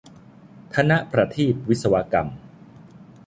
[0.73, 2.27] ธนประทีปวิศวกรรม